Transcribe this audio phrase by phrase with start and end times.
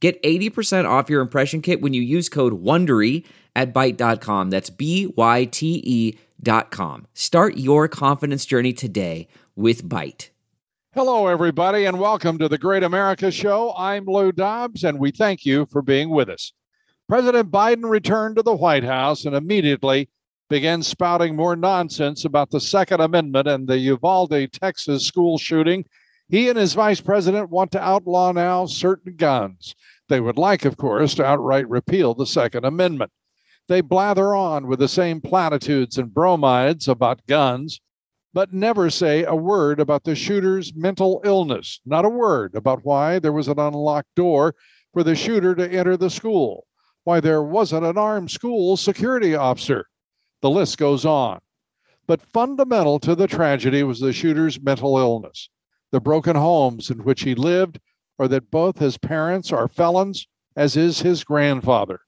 [0.00, 3.24] Get 80% off your impression kit when you use code WONDERY
[3.56, 4.50] at Byte.com.
[4.50, 7.06] That's B-Y-T-E dot com.
[7.14, 10.28] Start your confidence journey today with Byte.
[10.94, 13.74] Hello, everybody, and welcome to the Great America Show.
[13.76, 16.52] I'm Lou Dobbs, and we thank you for being with us.
[17.08, 20.08] President Biden returned to the White House and immediately
[20.48, 25.84] began spouting more nonsense about the Second Amendment and the Uvalde, Texas school shooting
[26.28, 29.74] he and his vice president want to outlaw now certain guns.
[30.08, 33.10] They would like, of course, to outright repeal the Second Amendment.
[33.66, 37.80] They blather on with the same platitudes and bromides about guns,
[38.34, 43.18] but never say a word about the shooter's mental illness, not a word about why
[43.18, 44.54] there was an unlocked door
[44.92, 46.66] for the shooter to enter the school,
[47.04, 49.86] why there wasn't an armed school security officer.
[50.40, 51.40] The list goes on.
[52.06, 55.50] But fundamental to the tragedy was the shooter's mental illness
[55.90, 57.80] the broken homes in which he lived,
[58.18, 62.00] or that both his parents are felons, as is his grandfather?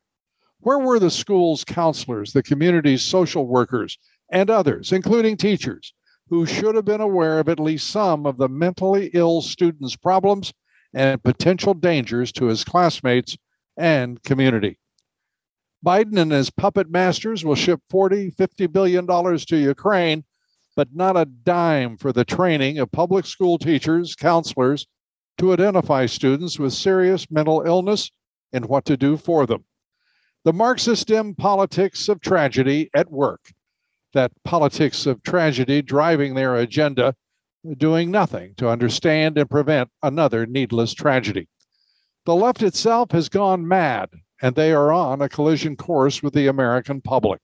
[0.60, 3.98] Where were the school's counselors, the community's social workers,
[4.30, 5.94] and others, including teachers,
[6.28, 10.52] who should have been aware of at least some of the mentally ill students' problems
[10.92, 13.36] and potential dangers to his classmates
[13.76, 14.78] and community?
[15.84, 20.24] Biden and his puppet masters will ship 40, 50 billion dollars to Ukraine
[20.76, 24.86] but not a dime for the training of public school teachers, counselors
[25.38, 28.10] to identify students with serious mental illness
[28.52, 29.64] and what to do for them.
[30.44, 33.52] The Marxist Dem politics of tragedy at work,
[34.12, 37.14] that politics of tragedy driving their agenda,
[37.76, 41.48] doing nothing to understand and prevent another needless tragedy.
[42.26, 44.10] The left itself has gone mad,
[44.40, 47.40] and they are on a collision course with the American public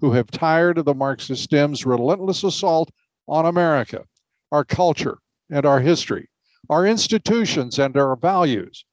[0.00, 2.90] who have tired of the Marxist Dems' relentless assault
[3.28, 4.04] on America,
[4.52, 5.18] our culture,
[5.50, 6.28] and our history,
[6.68, 8.84] our institutions, and our values.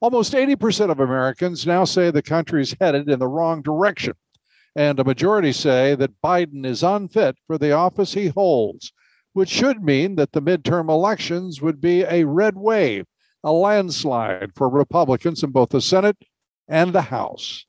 [0.00, 4.14] Almost 80% of Americans now say the country is headed in the wrong direction,
[4.74, 8.92] and a majority say that Biden is unfit for the office he holds,
[9.32, 13.06] which should mean that the midterm elections would be a red wave,
[13.42, 16.16] a landslide for Republicans in both the Senate
[16.68, 17.66] and the House.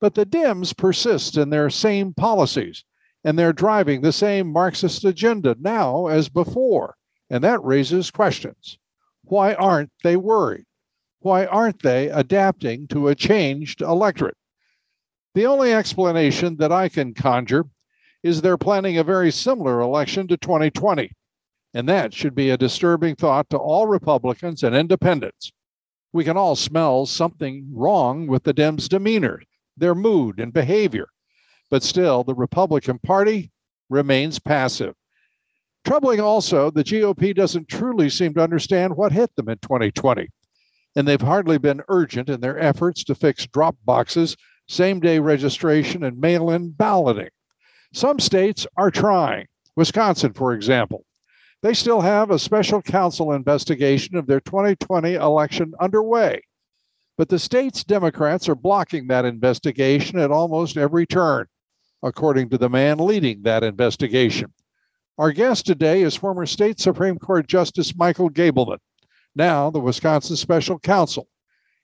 [0.00, 2.84] But the Dems persist in their same policies,
[3.24, 6.96] and they're driving the same Marxist agenda now as before.
[7.28, 8.78] And that raises questions.
[9.24, 10.66] Why aren't they worried?
[11.20, 14.36] Why aren't they adapting to a changed electorate?
[15.34, 17.66] The only explanation that I can conjure
[18.22, 21.10] is they're planning a very similar election to 2020.
[21.74, 25.52] And that should be a disturbing thought to all Republicans and independents.
[26.12, 29.42] We can all smell something wrong with the Dems' demeanor
[29.78, 31.08] their mood and behavior.
[31.70, 33.50] But still, the Republican Party
[33.90, 34.94] remains passive.
[35.84, 40.28] Troubling also, the GOP doesn't truly seem to understand what hit them in 2020.
[40.96, 44.36] And they've hardly been urgent in their efforts to fix drop boxes,
[44.66, 47.30] same day registration, and mail in balloting.
[47.92, 49.46] Some states are trying.
[49.76, 51.04] Wisconsin, for example.
[51.62, 56.42] They still have a special counsel investigation of their 2020 election underway.
[57.18, 61.46] But the state's Democrats are blocking that investigation at almost every turn,
[62.00, 64.52] according to the man leading that investigation.
[65.18, 68.78] Our guest today is former state Supreme Court Justice Michael Gableman,
[69.34, 71.26] now the Wisconsin Special Counsel.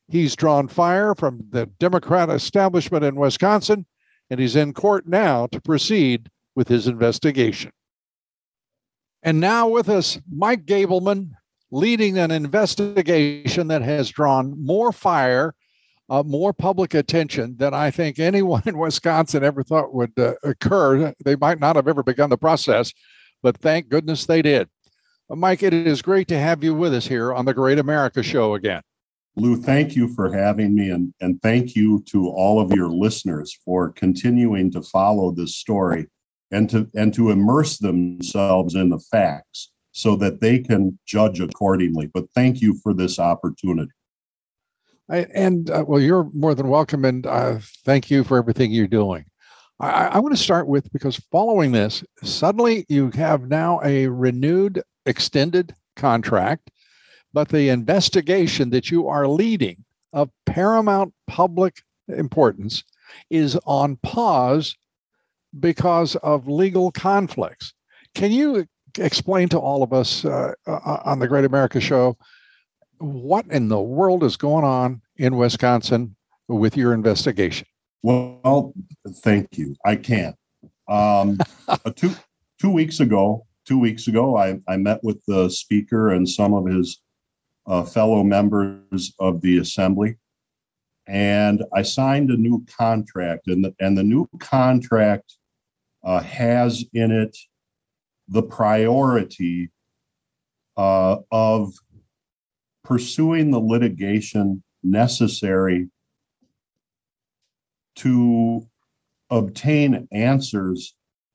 [0.06, 3.86] He's drawn fire from the Democrat establishment in Wisconsin,
[4.30, 7.72] and he's in court now to proceed with his investigation.
[9.20, 11.30] And now with us, Mike Gableman,
[11.74, 15.56] leading an investigation that has drawn more fire,
[16.08, 21.12] uh, more public attention than I think anyone in Wisconsin ever thought would uh, occur.
[21.24, 22.92] They might not have ever begun the process,
[23.42, 24.68] but thank goodness they did.
[25.28, 28.22] Uh, Mike, it is great to have you with us here on the Great America
[28.22, 28.82] Show again.
[29.36, 33.58] Lou, thank you for having me, and, and thank you to all of your listeners
[33.64, 36.06] for continuing to follow this story
[36.52, 42.08] and to and to immerse themselves in the facts so that they can judge accordingly.
[42.12, 43.92] But thank you for this opportunity.
[45.08, 48.88] I, and uh, well, you're more than welcome, and uh, thank you for everything you're
[48.88, 49.24] doing.
[49.78, 54.82] I, I want to start with because following this, suddenly you have now a renewed,
[55.06, 56.70] extended contract,
[57.32, 62.82] but the investigation that you are leading of paramount public importance
[63.30, 64.74] is on pause
[65.60, 67.74] because of legal conflicts.
[68.14, 68.66] Can you
[68.98, 72.16] explain to all of us uh, uh, on the Great America Show
[72.98, 76.16] what in the world is going on in Wisconsin
[76.48, 77.66] with your investigation?
[78.02, 78.72] Well,
[79.06, 79.76] thank you.
[79.84, 80.34] I can.
[80.88, 81.38] Um,
[81.96, 82.12] two
[82.60, 86.66] two weeks ago, two weeks ago, I, I met with the speaker and some of
[86.66, 87.00] his
[87.66, 90.16] uh, fellow members of the assembly,
[91.06, 95.34] and I signed a new contract, and the, and the new contract
[96.04, 97.36] uh, has in it
[98.28, 99.70] the priority
[100.76, 101.72] uh, of
[102.82, 105.88] pursuing the litigation necessary
[107.96, 108.66] to
[109.30, 110.94] obtain answers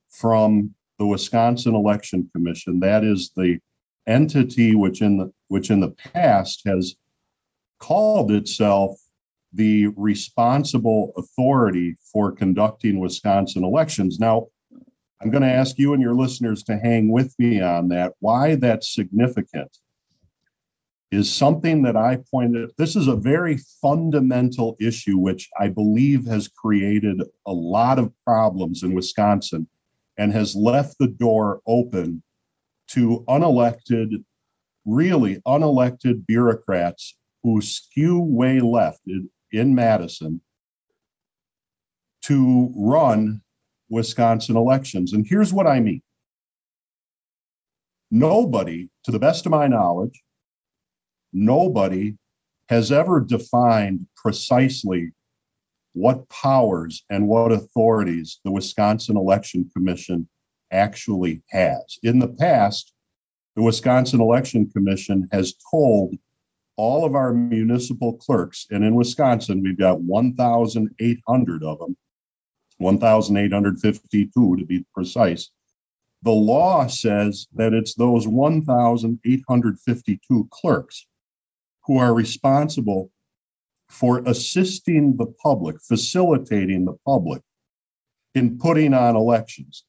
[0.09, 2.80] from the Wisconsin Election Commission.
[2.80, 3.59] That is the
[4.07, 6.95] entity which in the which in the past has
[7.80, 9.00] called itself
[9.53, 14.19] the responsible authority for conducting Wisconsin elections.
[14.19, 14.47] Now,
[15.21, 18.13] I'm going to ask you and your listeners to hang with me on that.
[18.19, 19.77] Why that's significant
[21.12, 22.71] is something that I pointed out.
[22.77, 28.83] this is a very fundamental issue which I believe has created a lot of problems
[28.83, 29.68] in Wisconsin
[30.18, 32.24] and has left the door open
[32.89, 34.24] to unelected
[34.86, 40.42] really unelected bureaucrats who skew way left in, in Madison
[42.24, 43.42] to run
[43.89, 45.13] Wisconsin elections.
[45.13, 46.01] And here's what I mean
[48.12, 50.21] nobody, to the best of my knowledge,
[51.31, 52.15] nobody
[52.69, 55.12] has ever defined precisely
[55.94, 60.27] what powers and what authorities the Wisconsin Election Commission
[60.71, 61.97] actually has.
[62.03, 62.94] In the past,
[63.56, 66.15] the Wisconsin Election Commission has told
[66.77, 71.97] all of our municipal clerks, and in Wisconsin, we've got 1,800 of them,
[72.80, 75.52] 1,852 to be precise.
[76.24, 81.08] The law says that it's those 1,852 clerks
[81.86, 83.12] who are responsible
[83.90, 87.42] for assisting the public, facilitating the public
[88.36, 89.84] in putting on elections.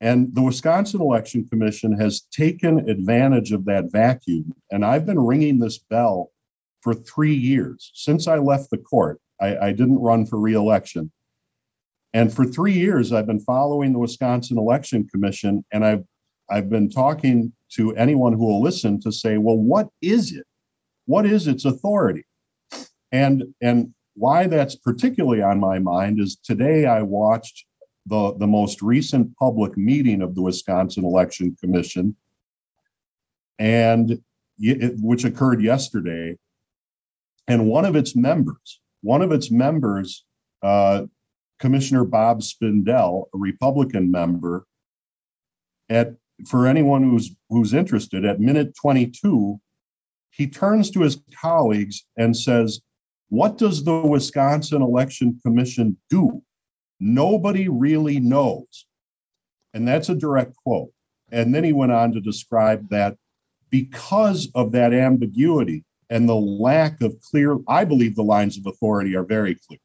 [0.00, 4.54] And the Wisconsin Election Commission has taken advantage of that vacuum.
[4.70, 6.30] And I've been ringing this bell
[6.80, 7.92] for three years.
[7.94, 11.12] Since I left the court, I, I didn't run for reelection.
[12.12, 16.04] And for three years, I've been following the Wisconsin Election Commission, and I've
[16.50, 20.44] I've been talking to anyone who will listen to say, well, what is it?
[21.06, 22.24] What is its authority?
[23.12, 27.64] And and why that's particularly on my mind is today I watched
[28.06, 32.16] the, the most recent public meeting of the Wisconsin Election Commission,
[33.58, 34.20] and
[34.58, 36.36] it, which occurred yesterday.
[37.46, 40.24] And one of its members, one of its members,
[40.62, 41.04] uh,
[41.60, 44.66] Commissioner Bob Spindell, a Republican member,
[45.88, 46.14] at
[46.48, 49.60] for anyone who's who's interested, at minute 22,
[50.30, 52.80] he turns to his colleagues and says,
[53.28, 56.42] What does the Wisconsin Election Commission do?
[56.98, 58.86] Nobody really knows.
[59.74, 60.90] And that's a direct quote.
[61.30, 63.16] And then he went on to describe that
[63.70, 69.14] because of that ambiguity and the lack of clear, I believe the lines of authority
[69.14, 69.78] are very clear.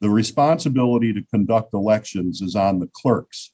[0.00, 3.52] The responsibility to conduct elections is on the clerks.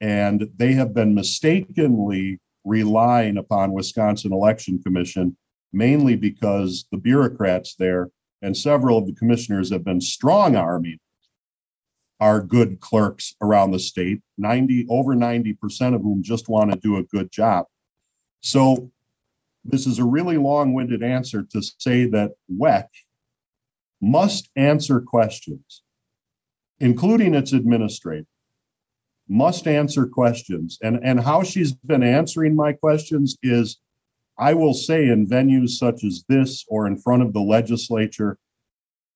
[0.00, 5.36] And they have been mistakenly relying upon Wisconsin Election Commission
[5.72, 8.10] mainly because the bureaucrats there
[8.42, 10.98] and several of the commissioners have been strong arming
[12.20, 16.96] our good clerks around the state 90 over 90% of whom just want to do
[16.96, 17.66] a good job.
[18.42, 18.90] So
[19.64, 22.86] this is a really long-winded answer to say that WEC
[24.00, 25.82] must answer questions
[26.80, 28.26] including its administrator
[29.28, 30.78] must answer questions.
[30.82, 33.78] And, and how she's been answering my questions is
[34.38, 38.38] I will say in venues such as this or in front of the legislature,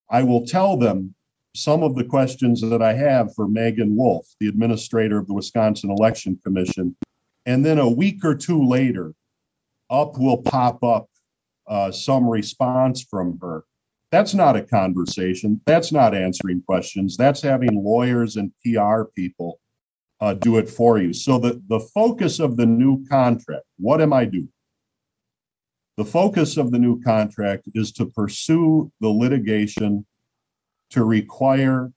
[0.09, 1.14] I will tell them
[1.57, 5.91] some of the questions that I have for Meagan Wolfe, the administrator of the Wisconsin
[5.91, 6.95] Election Commission.
[7.47, 9.14] And then a week or two later,
[9.91, 11.09] up will pop up
[11.67, 13.64] uh, some response from her.
[14.14, 15.61] That's not a conversation.
[15.66, 17.16] That's not answering questions.
[17.16, 19.59] That's having lawyers and PR people
[20.21, 21.12] uh, do it for you.
[21.12, 24.52] So the, the focus of the new contract, what am I doing?
[25.97, 30.06] The focus of the new contract is to pursue the litigation
[30.90, 31.90] to require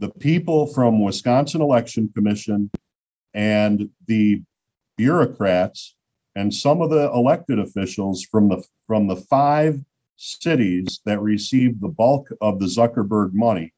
[0.00, 2.72] the people from Wisconsin Election Commission
[3.34, 4.42] and the
[4.96, 5.94] bureaucrats
[6.34, 9.80] and some of the elected officials from the from the five
[10.16, 13.72] cities that received the bulk of the Zuckerberg money.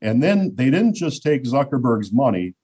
[0.00, 2.54] And then they didn't just take Zuckerberg's money,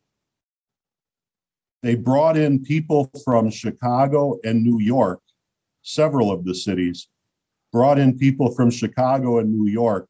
[1.83, 5.21] they brought in people from Chicago and New York,
[5.83, 7.09] several of the cities,
[7.73, 10.09] brought in people from Chicago and New York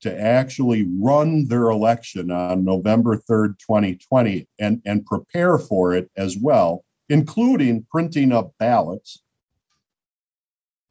[0.00, 6.36] to actually run their election on November 3rd, 2020, and, and prepare for it as
[6.36, 9.22] well, including printing up ballots.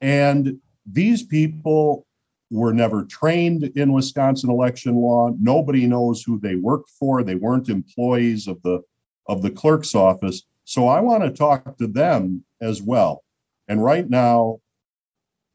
[0.02, 0.60] And
[0.92, 2.06] these people
[2.50, 5.32] were never trained in Wisconsin election law.
[5.40, 7.24] Nobody knows who they worked for.
[7.24, 8.82] They weren't employees of the
[9.28, 10.44] of the clerk's office.
[10.64, 13.24] So I want to talk to them as well.
[13.68, 14.60] And right now,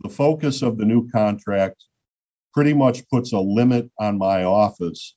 [0.03, 1.85] the focus of the new contract
[2.53, 5.17] pretty much puts a limit on my office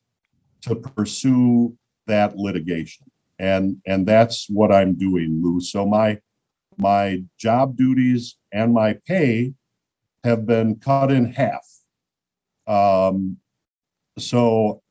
[0.61, 3.05] to pursue that litigation.
[3.37, 5.59] And and that's what I'm doing, Lou.
[5.59, 6.19] So my
[6.77, 9.53] my job duties and my pay
[10.25, 11.65] have been cut in half.
[12.67, 13.37] Um,
[14.17, 14.81] so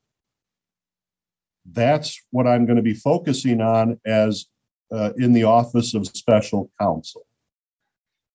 [1.72, 4.46] that's what I'm going to be focusing on as
[4.92, 7.26] uh, in the office of special counsel.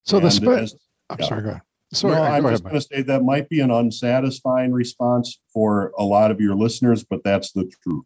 [0.03, 0.75] So and the spe- as,
[1.09, 1.25] I'm yeah.
[1.25, 1.61] sorry, go ahead.
[1.91, 6.03] Sorry, no, I'm just going to say that might be an unsatisfying response for a
[6.03, 8.05] lot of your listeners, but that's the truth.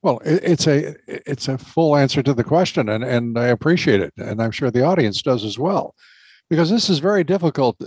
[0.00, 4.12] Well, it's a it's a full answer to the question, and and I appreciate it,
[4.16, 5.94] and I'm sure the audience does as well,
[6.52, 7.80] because this is very difficult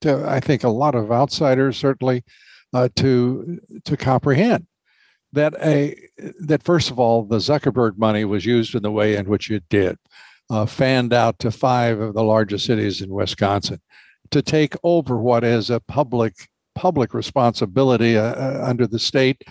[0.00, 2.24] to I think a lot of outsiders certainly
[2.74, 4.66] uh, to to comprehend
[5.32, 5.94] that a
[6.40, 9.62] that first of all the Zuckerberg money was used in the way in which it
[9.70, 9.98] did,
[10.50, 13.80] uh, fanned out to five of the largest cities in Wisconsin,
[14.32, 16.34] to take over what is a public
[16.74, 19.44] public responsibility uh, uh under the state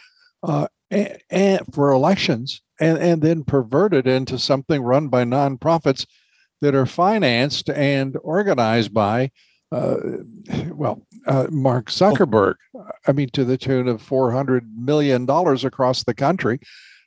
[0.44, 6.06] uh, and, and for elections, and and then perverted into something run by nonprofits
[6.62, 9.32] that are financed and organized by
[9.72, 9.98] uh,
[10.74, 12.56] well, uh, Mark Zuckerberg,
[13.08, 16.60] I mean, to the tune of four hundred million dollars across the country,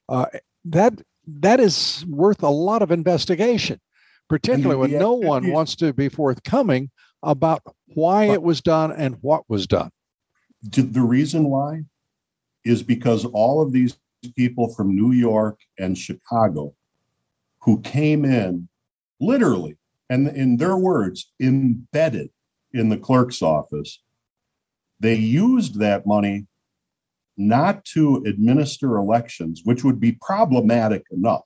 [0.09, 0.27] uh,
[0.65, 3.81] that that is worth a lot of investigation,
[4.29, 6.91] particularly when no one wants to be forthcoming
[7.23, 7.63] about
[7.95, 9.91] why it was done and what was done.
[10.63, 11.83] The reason why
[12.65, 13.99] is because all of these
[14.37, 16.75] people from New York and Chicago
[17.61, 18.69] who came in
[19.21, 19.77] literally,
[20.11, 22.31] and in their words, embedded
[22.73, 24.01] in the clerk's office.
[25.01, 26.47] They used that money
[27.37, 31.43] not to administer elections, which would be problematic enough.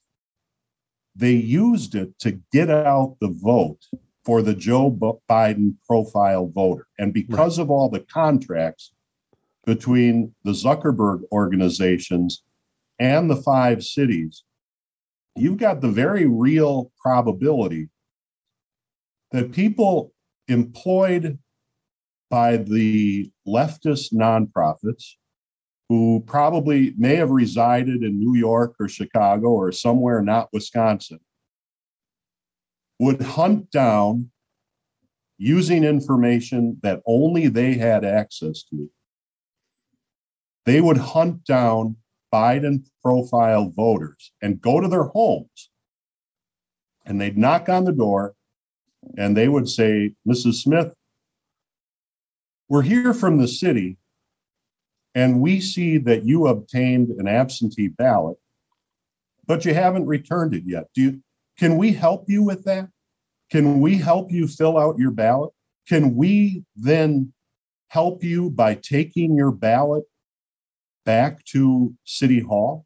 [1.16, 3.80] They used it to get out the vote
[4.24, 4.90] for the Joe
[5.28, 6.86] Biden profile voter.
[6.98, 7.62] And because right.
[7.62, 8.92] of all the contracts
[9.64, 12.42] between the Zuckerberg organizations
[12.98, 14.44] and the five cities,
[15.38, 17.88] you've got the very real probability
[19.32, 20.12] that people
[20.48, 21.38] employed
[22.30, 25.14] by the leftist nonprofits
[25.88, 31.20] who probably may have resided in New York or Chicago or somewhere not Wisconsin
[32.98, 34.30] would hunt down
[35.38, 38.90] using information that only they had access to.
[40.66, 41.96] They would hunt down
[42.32, 45.70] Biden profile voters and go to their homes
[47.06, 48.34] and they'd knock on the door
[49.16, 50.54] and they would say, Mrs.
[50.54, 50.92] Smith,
[52.68, 53.96] we're here from the city,
[55.14, 58.36] and we see that you obtained an absentee ballot,
[59.46, 60.88] but you haven't returned it yet.
[60.94, 61.22] Do you,
[61.58, 62.88] can we help you with that?
[63.50, 65.50] Can we help you fill out your ballot?
[65.88, 67.32] Can we then
[67.88, 70.04] help you by taking your ballot
[71.08, 72.84] back to City Hall?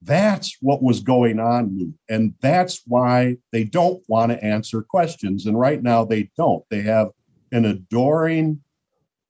[0.00, 1.92] That's what was going on, Lou.
[2.08, 5.44] And that's why they don't want to answer questions.
[5.44, 6.64] And right now they don't.
[6.70, 7.10] They have
[7.52, 8.62] an adoring,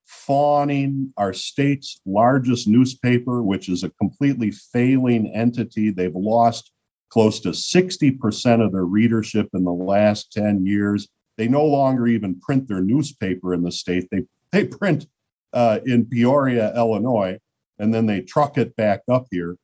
[0.05, 5.89] fawning, our state's largest newspaper, which is a completely failing entity.
[5.89, 6.71] They've lost
[7.09, 11.09] close to 60% of their readership in the last 10 years.
[11.37, 14.07] They no longer even print their newspaper in the state.
[14.11, 15.07] They, they print
[15.51, 17.37] uh, in Peoria, Illinois,
[17.79, 19.57] and then they truck it back up here.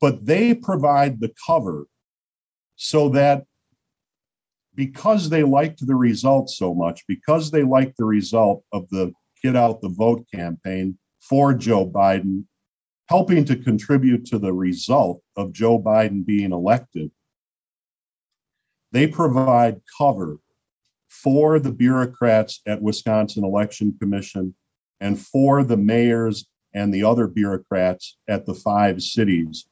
[0.00, 1.86] But they provide the cover
[2.76, 3.44] so that
[4.74, 9.12] because they liked the result so much, because they liked the result of the
[9.42, 12.44] Get Out the Vote campaign for Joe Biden,
[13.08, 17.10] helping to contribute to the result of Joe Biden being elected,
[18.92, 20.38] they provide cover
[21.08, 24.54] for the bureaucrats at Wisconsin Election Commission
[25.00, 29.66] and for the mayors and the other bureaucrats at the five cities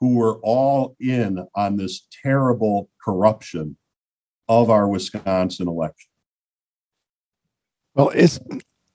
[0.00, 3.76] who were all in on this terrible corruption
[4.48, 6.10] of our Wisconsin election.
[7.94, 8.38] Well, it's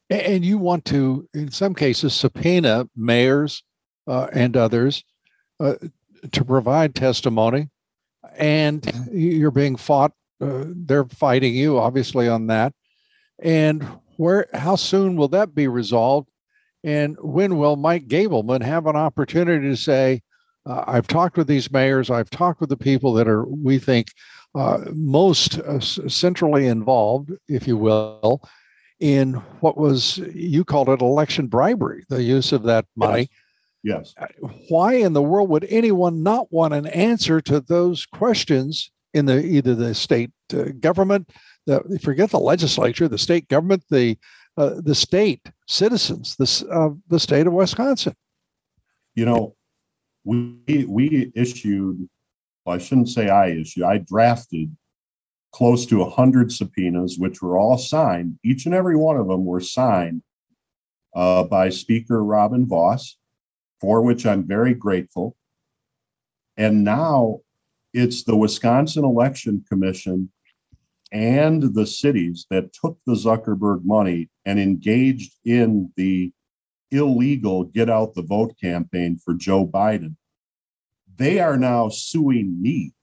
[0.10, 3.64] and you want to, in some cases, subpoena mayors
[4.08, 5.04] uh, and others
[5.60, 5.76] uh,
[6.32, 7.70] to provide testimony,
[8.38, 10.14] and you're being fought.
[10.40, 12.74] Uh, they're fighting you, obviously, on that.
[13.40, 13.84] And
[14.18, 14.48] where?
[14.54, 16.30] How soon will that be resolved?
[16.84, 20.22] And when will Mike Gableman have an opportunity to say,
[20.66, 22.10] uh, "I've talked with these mayors.
[22.10, 24.08] I've talked with the people that are we think
[24.56, 28.42] uh, most uh, centrally involved, if you will."
[29.04, 33.30] in what was you called it election bribery, the use of that money.
[33.84, 34.14] Yes.
[34.18, 34.30] yes.
[34.42, 39.26] Uh, why in the world would anyone not want an answer to those questions in
[39.26, 41.30] the either the state uh, government,
[41.66, 44.18] the forget the legislature, the state government, the
[44.58, 48.16] uh, the state citizens, the uh, the state of Wisconsin?
[49.16, 49.56] You know,
[50.24, 52.08] we we issued.
[52.66, 53.84] Well, I shouldn't say I issued.
[53.84, 54.76] I drafted
[55.52, 58.40] close to 100 subpoenas, which were all signed.
[58.44, 60.24] Each and every one of them were signed
[61.16, 63.18] uh, by Speaker Robin Vos,
[63.80, 65.36] for which I'm very grateful.
[66.58, 67.42] And now
[67.94, 70.32] it's the Wisconsin Election Commission
[71.14, 76.34] and the cities that took the Zuckerberg money and engaged in the
[76.92, 80.16] illegal get out the vote campaign for Joe Biden.
[81.16, 82.94] They are now suing me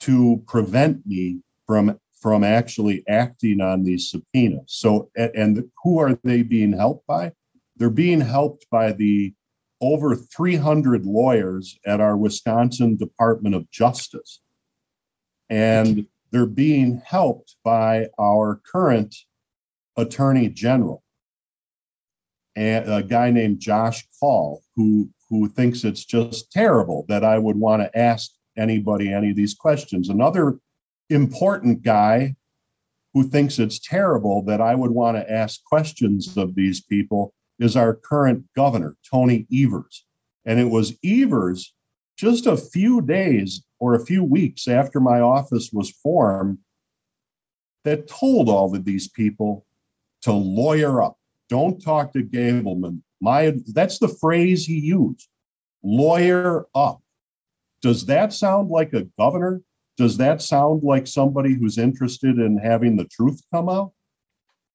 [0.00, 4.64] to prevent me from from actually acting on these subpoenas.
[4.66, 7.32] So, and who are they being helped by?
[7.76, 9.34] They're being helped by the
[9.80, 14.40] over 300 lawyers at our Wisconsin Department of Justice.
[15.50, 19.14] And they're being helped by our current
[19.96, 21.02] attorney general,
[22.54, 27.56] and a guy named Josh Kaul who, who thinks it's just terrible that I would
[27.56, 30.08] want to ask anybody any of these questions.
[30.08, 30.58] Another
[31.10, 32.34] important guy
[33.14, 37.76] who thinks it's terrible that I would want to ask questions of these people is
[37.76, 40.04] our current governor, Tony Evers.
[40.44, 41.74] And it was Evers
[42.16, 46.58] just a few days or a few weeks after my office was formed
[47.84, 49.64] that told all of these people
[50.22, 51.16] to lawyer up.
[51.48, 53.02] Don't talk to Gableman.
[53.20, 55.28] My that's the phrase he used.
[55.82, 57.00] Lawyer up.
[57.80, 59.62] Does that sound like a governor?
[59.96, 63.92] Does that sound like somebody who's interested in having the truth come out?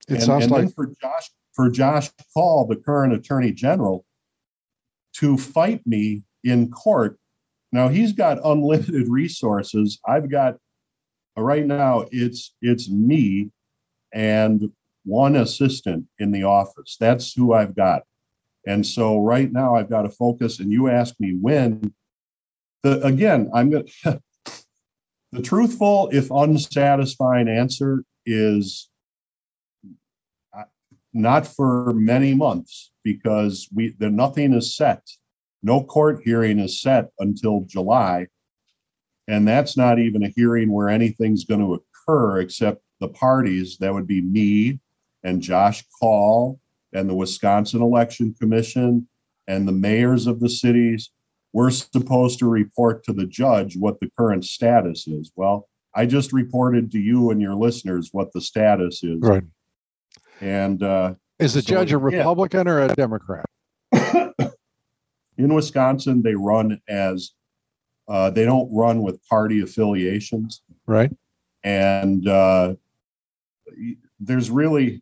[0.07, 4.05] It and, sounds and like for Josh for Josh Kaul, the current attorney general,
[5.15, 7.19] to fight me in court.
[7.71, 9.99] Now he's got unlimited resources.
[10.07, 10.57] I've got
[11.37, 13.51] right now it's it's me
[14.13, 14.71] and
[15.05, 16.97] one assistant in the office.
[16.99, 18.03] That's who I've got.
[18.67, 20.59] And so right now I've got to focus.
[20.59, 21.93] And you ask me when
[22.83, 23.87] the again, I'm going
[25.31, 28.89] the truthful, if unsatisfying answer is
[30.55, 30.63] uh,
[31.13, 35.01] not for many months because we the nothing is set.
[35.63, 38.27] No court hearing is set until July.
[39.27, 43.77] And that's not even a hearing where anything's going to occur except the parties.
[43.77, 44.79] That would be me
[45.23, 46.59] and Josh Kaul
[46.93, 49.07] and the Wisconsin Election Commission
[49.47, 51.11] and the mayors of the cities
[51.53, 55.31] we're supposed to report to the judge what the current status is.
[55.35, 59.19] Well, I just reported to you and your listeners what the status is.
[59.19, 59.43] Right.
[60.39, 62.73] And uh, is the so, judge a Republican yeah.
[62.73, 63.45] or a Democrat?
[65.43, 67.31] In Wisconsin, they run as
[68.07, 70.61] uh, they don't run with party affiliations.
[70.85, 71.11] Right.
[71.63, 72.75] And uh,
[74.19, 75.01] there's really,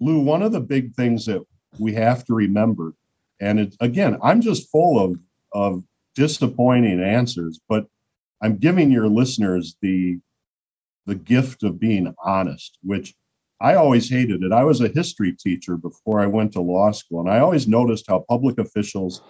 [0.00, 1.42] Lou, one of the big things that
[1.78, 2.94] we have to remember,
[3.38, 5.18] and it, again, I'm just full of
[5.52, 7.86] of disappointing answers, but
[8.42, 10.18] I'm giving your listeners the
[11.04, 13.14] the gift of being honest, which
[13.60, 14.52] I always hated it.
[14.52, 18.06] I was a history teacher before I went to law school, and I always noticed
[18.08, 19.22] how public officials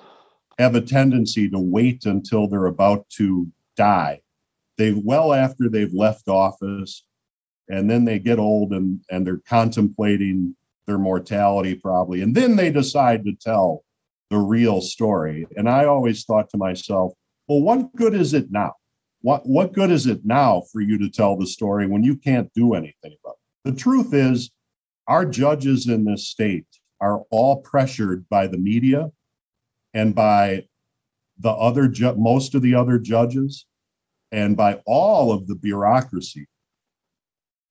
[0.58, 4.20] have a tendency to wait until they're about to die.
[4.78, 7.04] They well after they've left office,
[7.68, 12.70] and then they get old and, and they're contemplating their mortality probably, and then they
[12.70, 13.84] decide to tell
[14.30, 15.46] the real story.
[15.56, 17.12] And I always thought to myself,
[17.46, 18.74] well, what good is it now?
[19.22, 22.52] What, what good is it now for you to tell the story when you can't
[22.54, 23.35] do anything about it?
[23.66, 24.52] The truth is,
[25.08, 26.66] our judges in this state
[27.00, 29.10] are all pressured by the media
[29.92, 30.66] and by
[31.40, 33.66] the other ju- most of the other judges
[34.30, 36.46] and by all of the bureaucracy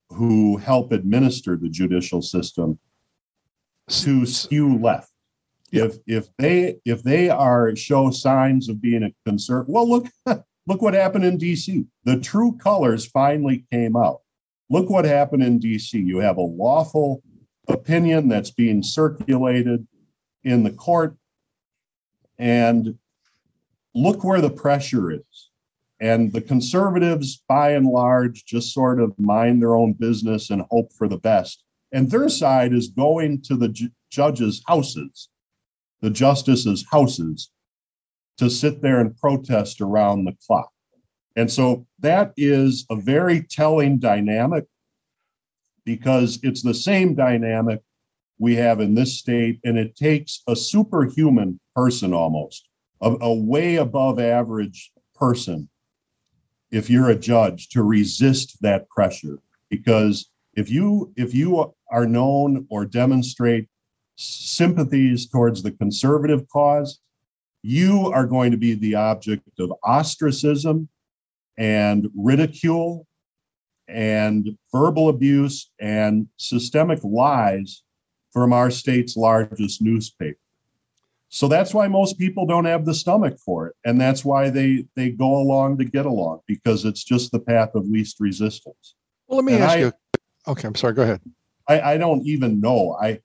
[0.09, 2.77] who help administer the judicial system
[3.87, 5.11] to skew left
[5.71, 10.07] if if they if they are show signs of being a concern, well, look
[10.67, 11.85] look what happened in D.C.
[12.03, 14.21] The true colors finally came out.
[14.69, 15.93] Look what happened in DC.
[15.93, 17.21] You have a lawful
[17.67, 19.87] opinion that's being circulated
[20.43, 21.17] in the court,
[22.37, 22.97] and
[23.93, 25.49] look where the pressure is.
[25.99, 30.91] And the conservatives, by and large, just sort of mind their own business and hope
[30.93, 31.63] for the best.
[31.91, 35.29] And their side is going to the ju- judges' houses,
[36.01, 37.49] the justices' houses,
[38.37, 40.69] to sit there and protest around the clock.
[41.35, 44.65] And so that is a very telling dynamic
[45.83, 47.81] because it's the same dynamic
[48.37, 52.67] we have in this state, and it takes a superhuman person almost,
[53.01, 55.69] a, a way above average person,
[56.71, 59.39] if you're a judge, to resist that pressure.
[59.69, 63.67] Because if you if you are known or demonstrate
[64.17, 66.99] sympathies towards the conservative cause,
[67.61, 70.89] you are going to be the object of ostracism
[71.57, 73.07] and ridicule
[73.87, 77.83] and verbal abuse and systemic lies
[78.31, 80.37] from our state's largest newspaper.
[81.29, 83.75] So that's why most people don't have the stomach for it.
[83.85, 87.71] And that's why they they go along to get along because it's just the path
[87.75, 88.95] of least resistance.
[89.27, 89.91] Well, let me And ask I- you.
[90.47, 90.93] Okay, I'm sorry.
[90.93, 91.21] Go ahead.
[91.67, 92.95] I, I don't even know.
[93.01, 93.19] I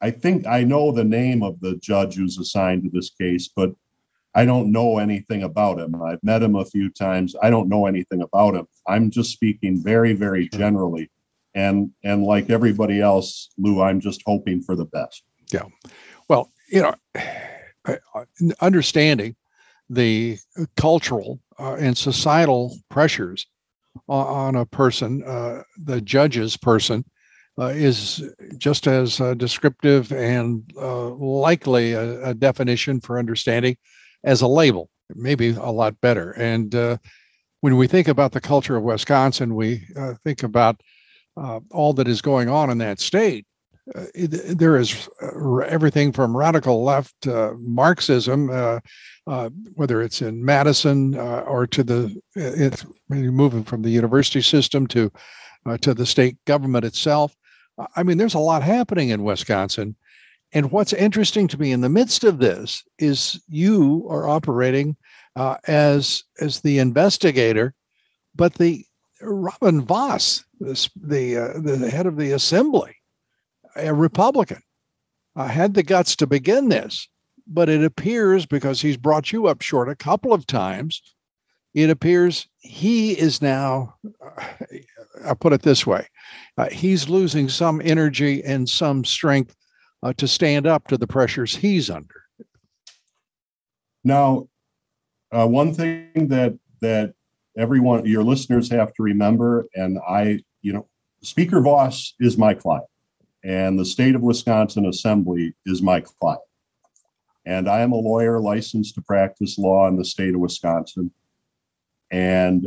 [0.00, 3.72] I think I know the name of the judge who's assigned to this case, but
[4.34, 6.00] I don't know anything about him.
[6.02, 7.34] I've met him a few times.
[7.40, 8.66] I don't know anything about him.
[8.86, 11.10] I'm just speaking very, very generally.
[11.54, 15.22] And and like everybody else, Lou, I'm just hoping for the best.
[15.52, 15.66] Yeah.
[16.28, 16.94] Well, you know,
[18.60, 19.36] understanding
[19.88, 20.38] the
[20.76, 23.46] cultural uh, and societal pressures
[24.08, 27.04] on, on a person, uh, the judge's person,
[27.58, 33.76] uh, is just as uh, descriptive and uh, likely a, a definition for understanding
[34.24, 36.32] as a label, maybe a lot better.
[36.32, 36.96] And uh,
[37.60, 40.80] when we think about the culture of Wisconsin, we uh, think about
[41.36, 43.46] uh, all that is going on in that state
[43.94, 47.26] uh, there is uh, everything from radical left
[47.58, 48.48] Marxism,
[49.74, 55.12] whether it's in Madison or to the it's moving from the university system to
[55.82, 57.36] to the state government itself.
[57.94, 59.96] I mean, there's a lot happening in Wisconsin.
[60.54, 64.96] And what's interesting to me in the midst of this is you are operating
[65.34, 67.74] uh, as as the investigator,
[68.36, 68.86] but the
[69.20, 72.94] Robin Vos, this, the uh, the head of the assembly,
[73.74, 74.62] a Republican,
[75.34, 77.08] uh, had the guts to begin this,
[77.48, 81.02] but it appears because he's brought you up short a couple of times,
[81.74, 84.44] it appears he is now, uh,
[85.24, 86.06] I'll put it this way,
[86.58, 89.56] uh, he's losing some energy and some strength
[90.04, 92.22] uh, to stand up to the pressures he's under.
[94.04, 94.48] Now,
[95.32, 97.14] uh, one thing that that
[97.56, 100.86] everyone, your listeners, have to remember, and I, you know,
[101.22, 102.84] Speaker Vos is my client,
[103.42, 106.42] and the state of Wisconsin Assembly is my client,
[107.46, 111.10] and I am a lawyer licensed to practice law in the state of Wisconsin,
[112.10, 112.66] and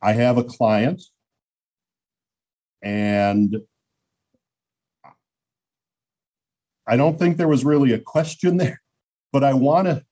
[0.00, 1.02] I have a client,
[2.80, 3.60] and
[6.86, 8.82] I don't think there was really a question there
[9.32, 10.04] but I want to,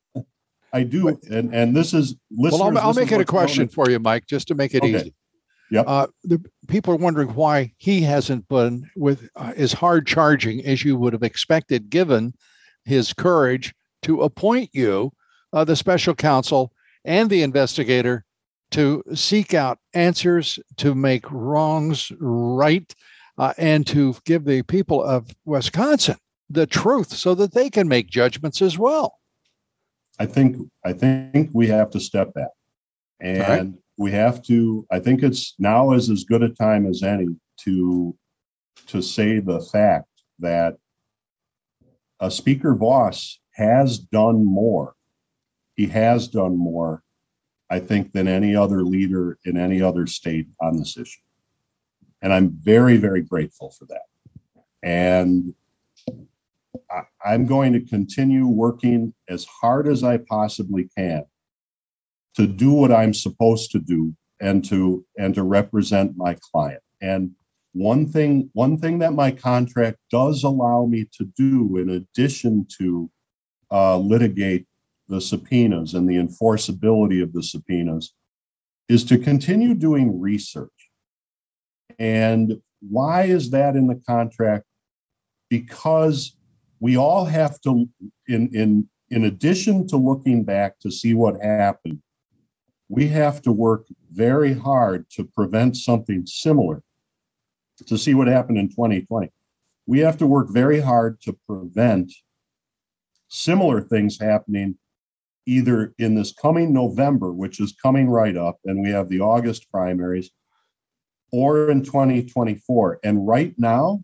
[0.72, 2.60] I do, and and this is listeners.
[2.60, 4.96] well, I'll, I'll make it a question for you, Mike, just to make it Okay.
[4.96, 5.14] easy.
[5.70, 5.84] Yep.
[5.86, 10.84] Uh, the people are wondering why he hasn't been with uh, as hard charging as
[10.84, 12.34] you would have expected, given
[12.84, 15.12] his courage to appoint you,
[15.52, 16.72] uh, the special counsel
[17.04, 18.24] and the investigator,
[18.72, 22.92] to seek out answers, to make wrongs right,
[23.38, 26.16] uh, and to give the people of Wisconsin
[26.50, 29.14] the truth so that they can make judgments as well.
[30.18, 32.50] I think I think we have to step back,
[33.20, 34.86] and we have to.
[34.90, 37.28] I think it's now is as good a time as any
[37.60, 38.14] to
[38.88, 40.08] to say the fact
[40.40, 40.76] that
[42.18, 44.94] uh, Speaker Vos has done more.
[45.74, 47.02] He has done more,
[47.70, 51.22] I think, than any other leader in any other state on this issue,
[52.20, 54.02] and I'm very very grateful for that.
[54.82, 55.54] And
[56.90, 61.24] I, I'm going to continue working as hard as I possibly can
[62.36, 66.82] to do what I'm supposed to do and to and to represent my client.
[67.00, 67.32] And
[67.72, 73.10] one thing one thing that my contract does allow me to do in addition to
[73.70, 74.66] uh, litigate
[75.08, 78.14] the subpoenas and the enforceability of the subpoenas
[78.88, 80.68] is to continue doing research.
[81.98, 84.64] And why is that in the contract?
[85.48, 86.36] Because
[86.80, 87.88] we all have to
[88.28, 92.00] in in in addition to looking back to see what happened
[92.90, 96.82] we have to work very hard to prevent something similar
[97.86, 99.30] to see what happened in 2020.
[99.86, 102.12] We have to work very hard to prevent
[103.28, 104.76] similar things happening
[105.46, 109.70] either in this coming November, which is coming right up, and we have the August
[109.70, 110.30] primaries,
[111.32, 113.00] or in 2024.
[113.04, 114.02] And right now,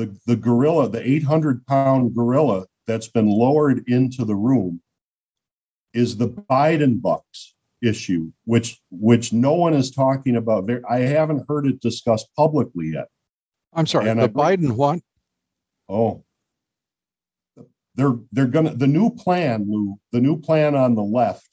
[0.00, 4.80] the, the gorilla, the 800 pound gorilla that's been lowered into the room
[5.92, 10.70] is the Biden bucks issue, which which no one is talking about.
[10.88, 13.08] I haven't heard it discussed publicly yet.
[13.74, 15.00] I'm sorry, and the I, Biden what?
[15.88, 16.24] Oh,
[17.94, 19.98] they're they're gonna the new plan, Lou.
[20.12, 21.46] The new plan on the left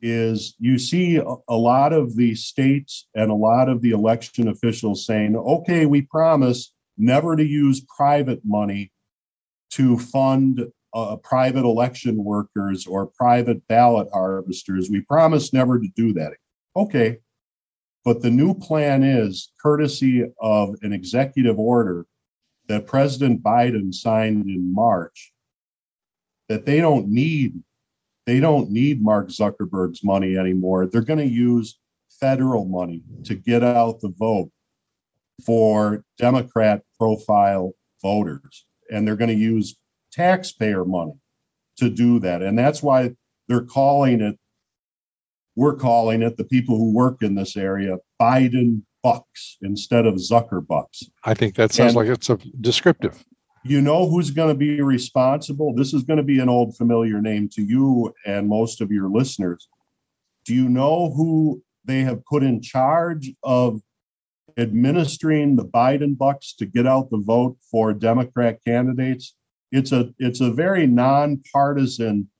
[0.00, 4.48] is you see a, a lot of the states and a lot of the election
[4.48, 8.92] officials saying, "Okay, we promise never to use private money
[9.70, 14.88] to fund uh, private election workers or private ballot harvesters.
[14.90, 16.32] We promise never to do that.
[16.74, 17.18] Okay.
[18.04, 22.06] But the new plan is courtesy of an executive order
[22.68, 25.32] that President Biden signed in March
[26.48, 27.62] that they don't need
[28.26, 30.86] they don't need Mark Zuckerberg's money anymore.
[30.86, 31.78] They're going to use
[32.18, 34.50] federal money to get out the vote
[35.44, 37.72] for Democrat profile
[38.02, 38.66] voters.
[38.90, 39.76] And they're going to use
[40.12, 41.14] taxpayer money
[41.78, 42.42] to do that.
[42.42, 43.12] And that's why
[43.48, 44.38] they're calling it,
[45.56, 50.66] we're calling it, the people who work in this area, Biden bucks instead of Zucker
[50.66, 51.04] bucks.
[51.24, 53.24] I think that sounds and like it's a descriptive.
[53.62, 55.74] You know who's going to be responsible?
[55.74, 59.08] This is going to be an old familiar name to you and most of your
[59.08, 59.68] listeners.
[60.44, 63.80] Do you know who they have put in charge of
[64.58, 69.34] administering the Biden bucks to get out the vote for Democrat candidates?
[69.72, 72.30] it's a it's a very nonpartisan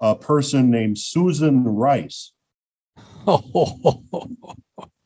[0.00, 2.32] uh, person named Susan Rice.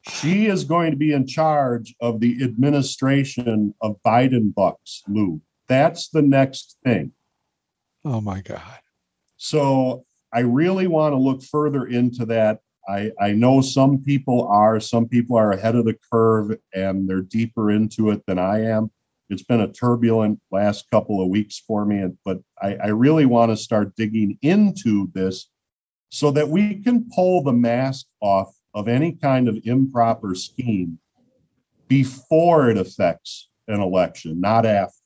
[0.08, 5.40] she is going to be in charge of the administration of Biden bucks, Lou.
[5.68, 7.12] That's the next thing.
[8.04, 8.80] Oh my God.
[9.36, 12.60] So I really want to look further into that.
[12.88, 17.22] I, I know some people are, some people are ahead of the curve and they're
[17.22, 18.90] deeper into it than I am
[19.32, 23.50] it's been a turbulent last couple of weeks for me, but I, I really want
[23.50, 25.48] to start digging into this
[26.10, 30.98] so that we can pull the mask off of any kind of improper scheme
[31.88, 34.98] before it affects an election, not after.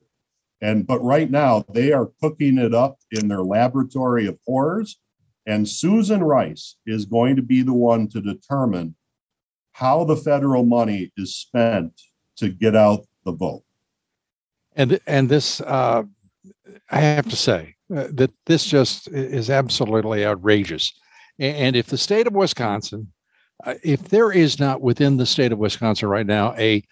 [0.61, 4.99] And but right now they are cooking it up in their laboratory of horrors.
[5.47, 8.97] And Susan Rice is going to be the one to determine
[9.73, 12.01] how the federal money is spent
[12.37, 13.63] to get out the vote.
[14.75, 16.03] And and this, uh,
[16.91, 20.93] I have to say uh, that this just is absolutely outrageous.
[21.39, 23.13] And if the state of Wisconsin,
[23.65, 26.83] uh, if there is not within the state of Wisconsin right now a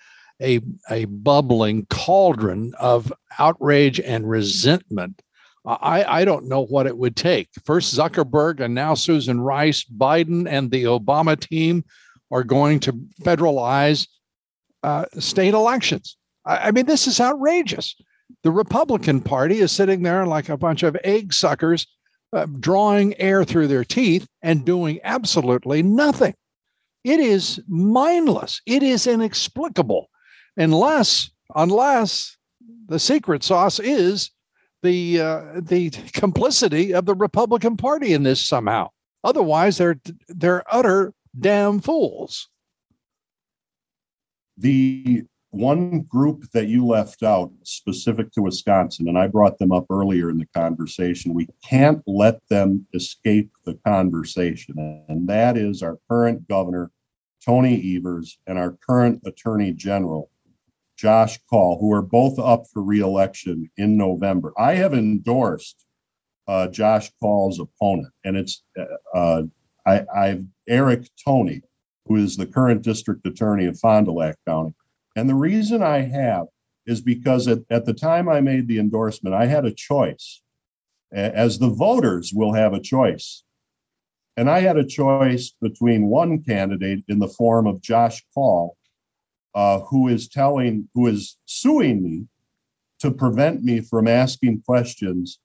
[0.42, 5.22] a, a bubbling cauldron of outrage and resentment.
[5.64, 7.48] I, I don't know what it would take.
[7.64, 11.84] First, Zuckerberg and now Susan Rice, Biden, and the Obama team
[12.30, 14.06] are going to federalize
[14.82, 16.16] uh, state elections.
[16.44, 17.96] I, mean, this is outrageous.
[18.42, 21.86] The Republican Party is sitting there like a bunch of egg suckers,
[22.34, 26.34] uh, drawing air through their teeth and doing absolutely nothing.
[27.04, 28.60] It is mindless.
[28.66, 30.10] It is inexplicable,
[30.56, 32.36] unless unless
[32.86, 34.30] the secret sauce is
[34.84, 38.90] the uh, the complicity of the Republican Party in this somehow.
[39.24, 39.96] Otherwise, they're
[40.28, 42.48] they're utter damn fools.
[44.56, 49.86] The one group that you left out specific to Wisconsin, and I brought them up
[49.90, 55.04] earlier in the conversation, we can't let them escape the conversation.
[55.08, 56.90] And that is our current governor,
[57.44, 60.30] Tony Evers, and our current attorney general,
[60.96, 64.52] Josh Kaul, who are both up for reelection in November.
[64.58, 65.84] I have endorsed
[66.46, 68.62] uh, Josh Kaul's opponent, and it's
[69.14, 69.42] uh,
[69.86, 71.62] I, I've Eric Toney,
[72.06, 74.74] who is the current district attorney of Fond du Lac County.
[75.16, 76.46] And the reason I have
[76.86, 80.42] is because at, at the time I made the endorsement, I had a choice,
[81.12, 83.42] as the voters will have a choice.
[84.36, 88.76] And I had a choice between one candidate in the form of Josh Kaul,
[89.54, 92.26] uh, who is telling, who is suing me
[93.00, 95.38] to prevent me from asking questions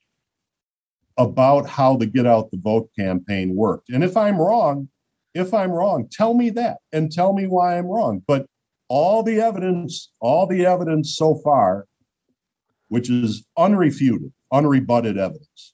[1.18, 3.90] about how the Get Out the Vote campaign worked.
[3.90, 4.90] And if I'm wrong,
[5.34, 8.24] if I'm wrong, tell me that and tell me why I'm wrong.
[8.26, 8.46] But
[8.88, 11.86] all the evidence, all the evidence so far,
[12.88, 15.74] which is unrefuted, unrebutted evidence,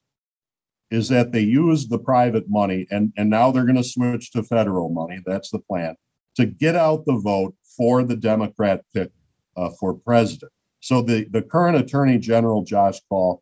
[0.91, 4.43] is that they used the private money, and, and now they're going to switch to
[4.43, 5.21] federal money.
[5.25, 5.95] That's the plan
[6.35, 9.11] to get out the vote for the Democrat pick
[9.57, 10.51] uh, for president.
[10.79, 13.41] So the, the current Attorney General, Josh Kaul,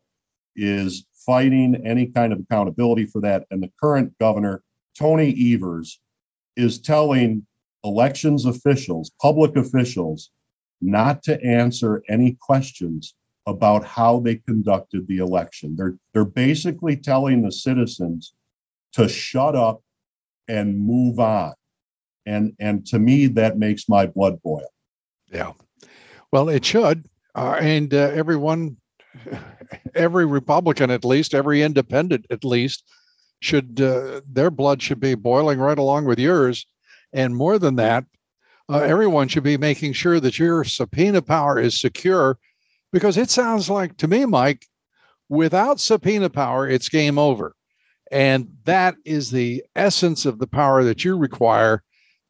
[0.56, 3.46] is fighting any kind of accountability for that.
[3.50, 4.62] And the current governor,
[4.98, 6.00] Tony Evers,
[6.56, 7.46] is telling
[7.84, 10.30] elections officials, public officials,
[10.80, 13.14] not to answer any questions
[13.46, 15.76] about how they conducted the election.
[15.76, 18.32] They're they're basically telling the citizens
[18.92, 19.82] to shut up
[20.48, 21.52] and move on.
[22.26, 24.66] And and to me that makes my blood boil.
[25.30, 25.52] Yeah.
[26.32, 27.06] Well, it should.
[27.34, 28.76] Uh, and uh, everyone
[29.94, 32.84] every Republican at least, every independent at least
[33.40, 36.66] should uh, their blood should be boiling right along with yours
[37.14, 38.04] and more than that,
[38.68, 42.38] uh, everyone should be making sure that your subpoena power is secure
[42.92, 44.66] because it sounds like to me, Mike,
[45.28, 47.54] without subpoena power, it's game over.
[48.10, 51.84] And that is the essence of the power that you require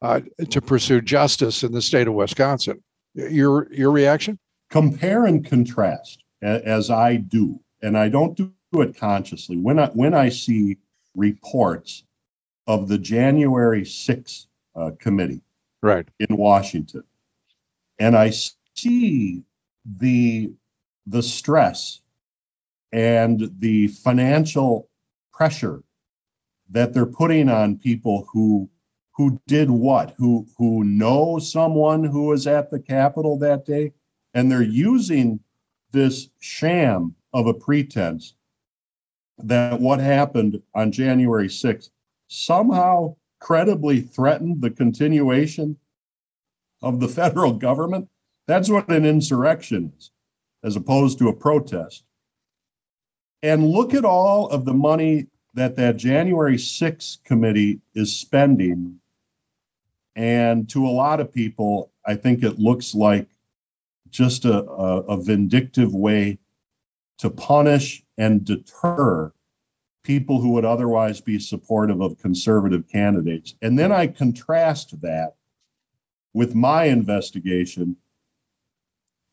[0.05, 2.83] uh, to pursue justice in the state of Wisconsin.
[3.15, 4.37] Your your reaction?
[4.69, 9.57] Compare and contrast, as I do, and I don't do it consciously.
[9.57, 10.77] When I when I see
[11.15, 12.03] reports
[12.67, 15.41] of the January 6th uh, committee
[15.81, 17.03] right in Washington,
[17.97, 18.31] and I
[18.75, 19.43] see
[19.85, 20.51] the
[21.07, 22.01] the stress
[22.91, 24.87] and the financial
[25.33, 25.81] pressure
[26.69, 28.69] that they're putting on people who
[29.15, 33.91] who did what who who know someone who was at the capitol that day
[34.33, 35.39] and they're using
[35.91, 38.35] this sham of a pretense
[39.37, 41.89] that what happened on January 6th
[42.27, 45.77] somehow credibly threatened the continuation
[46.81, 48.07] of the federal government,
[48.47, 50.11] that's what an insurrection is,
[50.63, 52.03] as opposed to a protest.
[53.43, 58.99] And look at all of the money that that January 6th committee is spending.
[60.15, 63.27] And to a lot of people, I think it looks like
[64.09, 66.39] just a, a, a vindictive way
[67.17, 69.31] to punish and deter
[70.03, 73.55] people who would otherwise be supportive of conservative candidates.
[73.61, 75.35] And then I contrast that
[76.33, 77.97] with my investigation.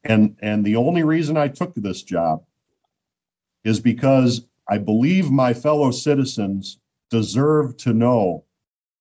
[0.05, 2.43] And, and the only reason I took this job
[3.65, 6.79] is because I believe my fellow citizens
[7.11, 8.45] deserve to know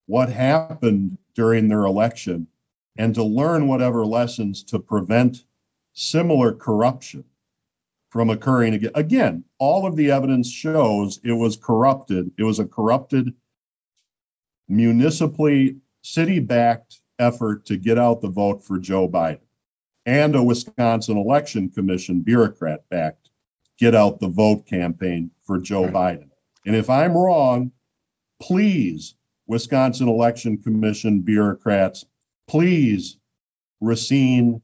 [0.07, 2.47] what happened during their election
[2.97, 5.45] and to learn whatever lessons to prevent
[5.93, 7.23] similar corruption
[8.09, 8.91] from occurring again.
[8.95, 12.31] Again, all of the evidence shows it was corrupted.
[12.37, 13.33] It was a corrupted,
[14.67, 19.39] municipally city backed effort to get out the vote for Joe Biden
[20.05, 23.29] and a Wisconsin Election Commission bureaucrat backed
[23.77, 26.29] get out the vote campaign for Joe Biden.
[26.65, 27.71] And if I'm wrong,
[28.39, 29.15] please,
[29.51, 32.05] Wisconsin Election Commission bureaucrats,
[32.47, 33.17] please,
[33.81, 34.61] Racine,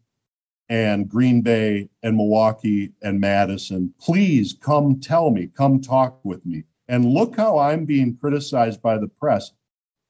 [0.69, 6.63] and Green Bay and Milwaukee and Madison, please come tell me, come talk with me.
[6.87, 9.51] And look how I'm being criticized by the press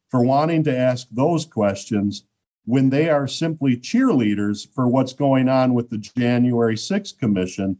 [0.09, 2.25] for wanting to ask those questions
[2.65, 7.79] when they are simply cheerleaders for what's going on with the January 6th Commission.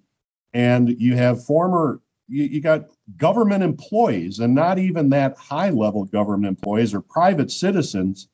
[0.52, 2.86] And you have former, you, you got
[3.18, 8.28] government employees, and not even that high level government employees or private citizens.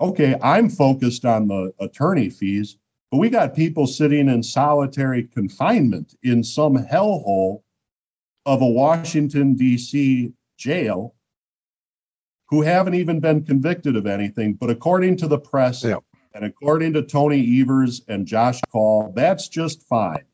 [0.00, 2.76] Okay, I'm focused on the attorney fees
[3.10, 7.62] but we got people sitting in solitary confinement in some hellhole
[8.44, 10.32] of a Washington, D.C.
[10.58, 11.14] jail
[12.48, 14.54] who haven't even been convicted of anything.
[14.54, 19.82] But according to the press and according to Tony Evers and Josh Kaul, that's just
[19.88, 20.24] fine.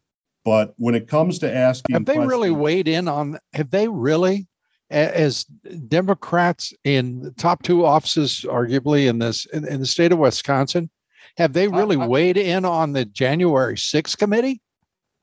[0.45, 3.39] But when it comes to asking, have they really weighed in on?
[3.53, 4.49] Have they really,
[4.91, 10.19] as Democrats in the top two offices, arguably in this in, in the state of
[10.19, 10.91] Wisconsin,
[11.37, 14.61] have they really I, I, weighed in on the January 6th committee?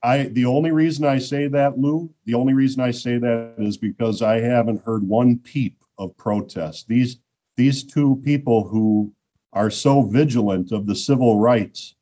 [0.01, 3.77] I the only reason I say that, Lou, the only reason I say that is
[3.77, 6.87] because I haven't heard one peep of protest.
[6.87, 7.17] These
[7.57, 9.13] these two people who
[9.51, 11.95] are so vigilant of the civil rights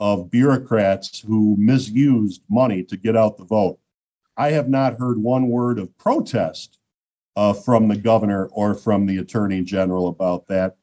[0.00, 3.78] of bureaucrats who misused money to get out the vote.
[4.36, 6.78] I have not heard one word of protest
[7.36, 10.76] uh, from the governor or from the attorney general about that.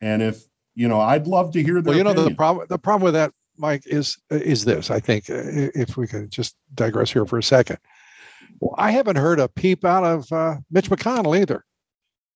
[0.00, 0.44] And if
[0.74, 1.80] you know, I'd love to hear.
[1.80, 2.32] Well, you know, opinion.
[2.32, 4.90] the problem the problem with that, Mike, is is this.
[4.90, 5.42] I think uh,
[5.74, 7.78] if we could just digress here for a second.
[8.60, 11.64] Well, I haven't heard a peep out of uh, Mitch McConnell either,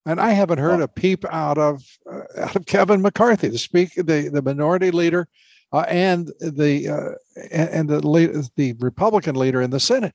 [0.07, 0.85] and I haven't heard oh.
[0.85, 5.29] a peep out of uh, out of Kevin McCarthy, the speak the the minority leader,
[5.73, 7.11] uh, and the uh,
[7.51, 10.15] and the the Republican leader in the Senate.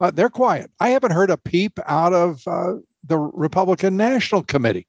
[0.00, 0.70] Uh, they're quiet.
[0.80, 2.74] I haven't heard a peep out of uh,
[3.04, 4.86] the Republican National Committee.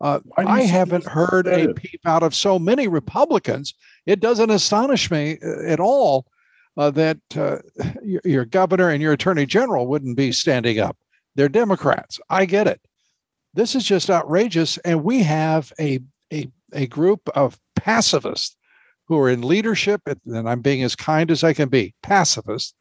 [0.00, 3.74] Uh, I haven't heard a peep out of so many Republicans.
[4.06, 6.26] It doesn't astonish me uh, at all
[6.76, 7.58] uh, that uh,
[8.02, 10.98] your, your, governor and your attorney general wouldn't be standing up.
[11.36, 12.20] They're Democrats.
[12.28, 12.80] I get it.
[13.54, 14.78] This is just outrageous.
[14.78, 16.00] And we have a,
[16.32, 18.56] a, a group of pacifists
[19.06, 22.74] who are in leadership, and I'm being as kind as I can be, pacifists,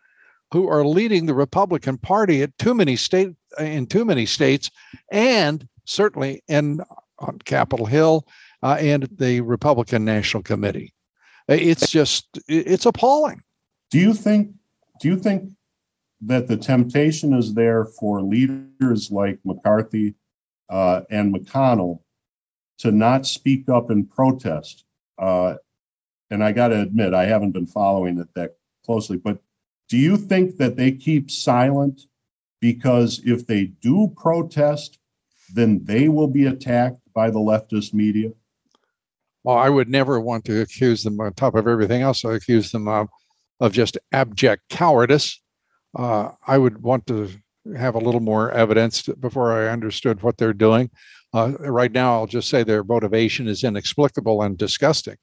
[0.51, 4.69] who are leading the Republican Party at too many state in too many states,
[5.11, 6.81] and certainly in
[7.19, 8.25] on Capitol Hill
[8.61, 10.93] uh, and the Republican National Committee.
[11.47, 13.41] It's just it's appalling.
[13.91, 14.53] Do you think?
[15.01, 15.49] Do you think
[16.21, 20.15] that the temptation is there for leaders like McCarthy
[20.69, 21.99] uh, and McConnell
[22.79, 24.85] to not speak up and protest?
[25.17, 25.55] Uh,
[26.33, 29.37] and I got to admit, I haven't been following it that closely, but
[29.87, 32.01] do you think that they keep silent
[32.59, 34.97] because if they do protest,
[35.53, 38.31] then they will be attacked by the leftist media?
[39.43, 42.25] Well, I would never want to accuse them on top of everything else.
[42.25, 43.09] I accuse them of
[43.59, 45.39] of just abject cowardice.
[45.95, 47.29] Uh, I would want to
[47.77, 50.89] have a little more evidence before I understood what they're doing.
[51.31, 55.17] Uh, right now, I'll just say their motivation is inexplicable and disgusting.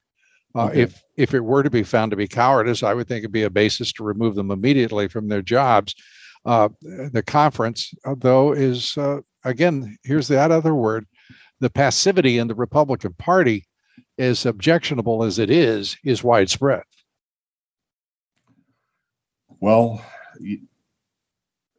[0.53, 0.81] Uh, okay.
[0.81, 3.43] If if it were to be found to be cowardice, I would think it'd be
[3.43, 5.95] a basis to remove them immediately from their jobs.
[6.45, 11.05] Uh, the conference, uh, though, is uh, again here's that other word:
[11.59, 13.65] the passivity in the Republican Party,
[14.17, 16.83] as objectionable as it is, is widespread.
[19.59, 20.03] Well,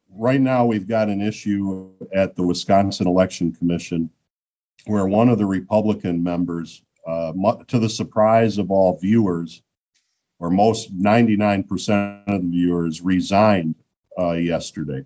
[0.09, 4.09] right now we've got an issue at the Wisconsin Election Commission
[4.87, 7.33] where one of the Republican members, uh,
[7.69, 9.63] to the surprise of all viewers,
[10.39, 13.75] or most 99% of the viewers, resigned
[14.19, 15.05] uh, yesterday.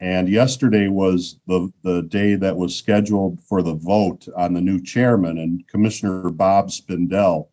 [0.00, 4.82] And yesterday was the, the day that was scheduled for the vote on the new
[4.82, 7.48] chairman, and Commissioner Bob Spindell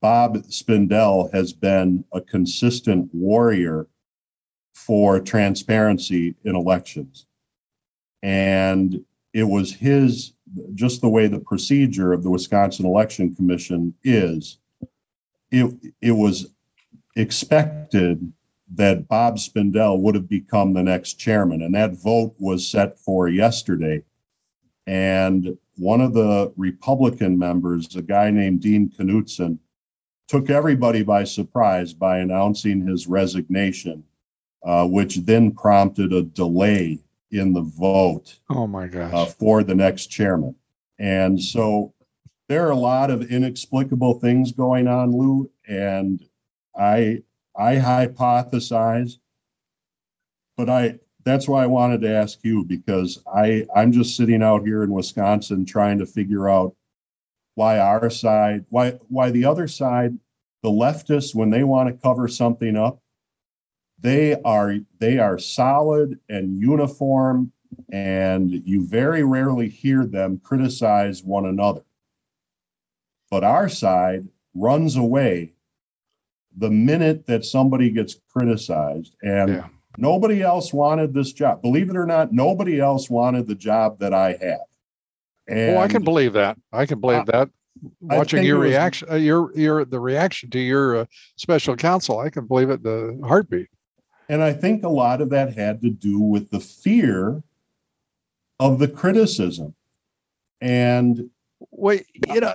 [0.00, 3.86] Bob Spindell has been a consistent warrior
[4.74, 7.26] for transparency in elections.
[8.22, 9.04] And
[9.34, 10.32] it was his,
[10.74, 14.58] just the way the procedure of the Wisconsin Election Commission is,
[15.50, 16.54] it, it was
[17.16, 18.32] expected
[18.74, 21.62] that Bob Spindell would have become the next chairman.
[21.62, 24.02] And that vote was set for yesterday.
[24.86, 29.58] And one of the Republican members, a guy named Dean Knudson,
[30.28, 34.04] took everybody by surprise by announcing his resignation,
[34.64, 36.98] uh, which then prompted a delay
[37.30, 38.38] in the vote.
[38.48, 39.12] Oh my gosh!
[39.12, 40.54] Uh, for the next chairman,
[40.98, 41.94] and so
[42.48, 46.24] there are a lot of inexplicable things going on, Lou, and
[46.76, 47.22] I
[47.56, 49.18] I hypothesize,
[50.56, 54.66] but I that's why I wanted to ask you because I I'm just sitting out
[54.66, 56.74] here in Wisconsin trying to figure out
[57.54, 60.18] why our side, why why the other side,
[60.62, 63.00] the leftists, when they want to cover something up,
[64.00, 67.52] they are they are solid and uniform,
[67.92, 71.82] and you very rarely hear them criticize one another.
[73.30, 75.52] But our side runs away
[76.56, 79.68] the minute that somebody gets criticized and yeah.
[79.96, 84.12] nobody else wanted this job believe it or not nobody else wanted the job that
[84.12, 84.66] i have
[85.50, 86.56] and oh, I can believe that.
[86.72, 87.50] I can believe that.
[88.00, 91.04] Watching your was, reaction, uh, your your the reaction to your uh,
[91.36, 92.82] special counsel, I can believe it.
[92.82, 93.68] The heartbeat.
[94.30, 97.42] And I think a lot of that had to do with the fear
[98.60, 99.74] of the criticism.
[100.60, 101.30] And
[101.72, 102.54] wait, you know,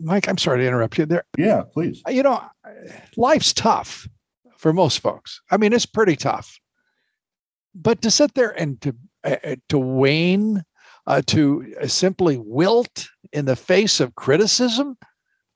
[0.00, 1.24] Mike, I'm sorry to interrupt you there.
[1.38, 2.02] Yeah, please.
[2.06, 2.44] You know,
[3.16, 4.06] life's tough
[4.58, 5.40] for most folks.
[5.50, 6.60] I mean, it's pretty tough.
[7.74, 8.94] But to sit there and to
[9.24, 10.62] uh, to wane
[11.06, 14.98] uh, to uh, simply wilt in the face of criticism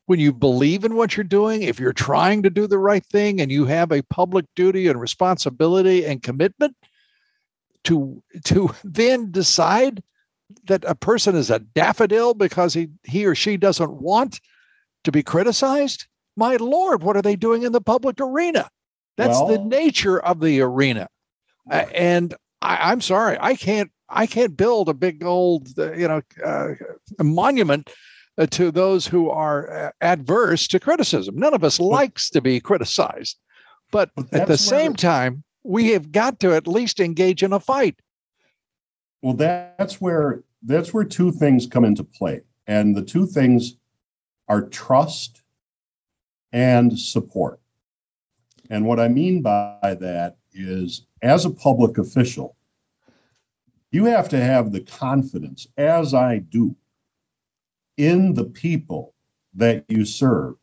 [0.08, 3.42] when you believe in what you're doing, if you're trying to do the right thing
[3.42, 6.74] and you have a public duty and responsibility and commitment
[7.84, 10.02] to to then decide
[10.64, 14.40] that a person is a daffodil because he he or she doesn't want
[15.04, 16.06] to be criticized
[16.38, 18.70] my lord what are they doing in the public arena?
[19.18, 21.08] That's well, the nature of the arena.
[21.70, 26.08] Uh, and I, i'm sorry i can't I can't build a big old, uh, you
[26.08, 26.68] know, uh,
[27.22, 27.90] monument
[28.46, 31.36] to those who are uh, adverse to criticism.
[31.36, 33.38] None of us likes to be criticized,
[33.90, 37.60] but, but at the same time, we have got to at least engage in a
[37.60, 37.98] fight.
[39.22, 43.76] Well, that's where that's where two things come into play, and the two things
[44.48, 45.42] are trust
[46.52, 47.60] and support.
[48.70, 52.56] And what I mean by that is as a public official,
[53.90, 56.76] you have to have the confidence, as I do,
[57.98, 59.14] in the people
[59.54, 60.54] that you serve,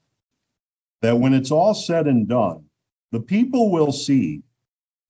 [1.02, 2.66] that when it's all said and done,
[3.12, 4.42] the people will see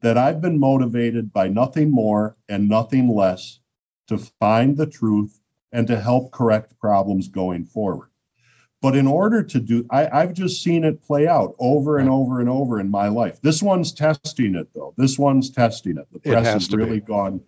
[0.02, 3.60] that I've been motivated by nothing more and nothing less
[4.08, 5.40] to find the truth
[5.72, 8.10] and to help correct problems going forward.
[8.82, 12.40] But in order to do, I, have just seen it play out over and over
[12.40, 13.42] and over in my life.
[13.42, 14.94] This one's testing it, though.
[14.98, 16.08] This one's testing it.
[16.12, 17.06] The press has really be.
[17.08, 17.42] gone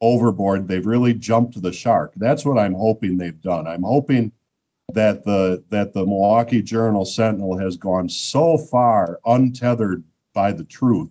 [0.00, 0.68] overboard.
[0.68, 2.12] They've really jumped the shark.
[2.16, 3.66] That's what I'm hoping they've done.
[3.66, 4.32] I'm hoping
[4.94, 11.10] that the that the Milwaukee Journal Sentinel has gone so far untethered by the truth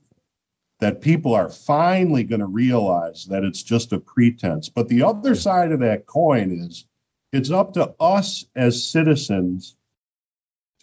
[0.79, 4.69] that people are finally going to realize that it's just a pretense.
[4.69, 6.85] But the other side of that coin is
[7.33, 9.75] it's up to us as citizens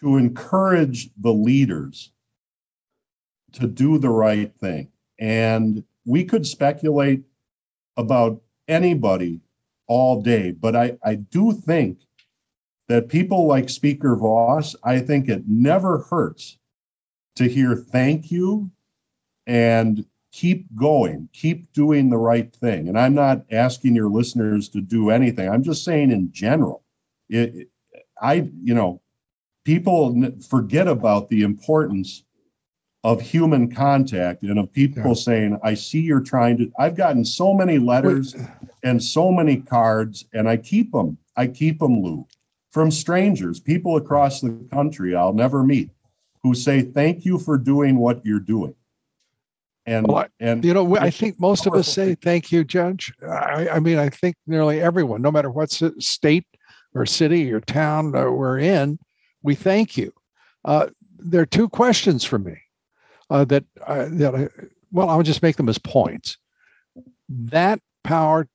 [0.00, 2.12] to encourage the leaders
[3.52, 4.88] to do the right thing.
[5.18, 7.22] And we could speculate
[7.96, 9.40] about anybody
[9.86, 11.98] all day, but I, I do think
[12.88, 16.58] that people like Speaker Vos, I think it never hurts
[17.36, 18.70] to hear thank you
[19.46, 22.88] and keep going, keep doing the right thing.
[22.88, 25.48] And I'm not asking your listeners to do anything.
[25.48, 26.82] I'm just saying in general,
[27.28, 27.68] it,
[28.20, 29.00] I, you know,
[29.64, 32.24] people forget about the importance
[33.04, 35.14] of human contact and of people yeah.
[35.14, 36.72] saying, I see you're trying to.
[36.78, 38.46] I've gotten so many letters Wait.
[38.82, 41.18] and so many cards, and I keep them.
[41.36, 42.26] I keep them, Lou,
[42.70, 45.90] from strangers, people across the country I'll never meet,
[46.42, 48.74] who say, Thank you for doing what you're doing.
[49.86, 53.12] And, well, I, and you know, I think most of us say thank you, Judge.
[53.22, 56.46] I, I, mean, I think nearly everyone, no matter what state
[56.94, 58.98] or city or town we're in,
[59.42, 60.14] we thank you.
[60.64, 60.86] Uh,
[61.18, 62.63] there are two questions for me
[63.34, 64.48] uh, that uh, that I,
[64.92, 66.38] well, I'll just make them as points.
[67.28, 68.46] That power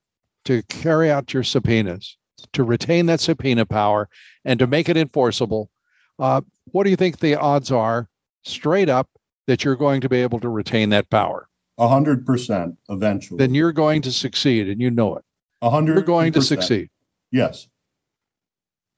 [0.46, 2.18] to carry out your subpoenas,
[2.54, 4.08] to retain that subpoena power,
[4.46, 5.70] and to make it enforceable.
[6.18, 8.08] Uh, what do you think the odds are,
[8.44, 9.10] straight up,
[9.48, 11.50] that you're going to be able to retain that power?
[11.78, 13.38] A hundred percent eventually.
[13.38, 15.26] Then you're going to succeed and you know it.
[15.62, 16.90] A hundred You're going to succeed.
[17.32, 17.68] Yes.